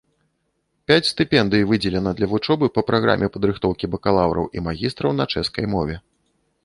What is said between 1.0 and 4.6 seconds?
стыпендый выдзелена для вучобы па праграме падрыхтоўкі бакалаўраў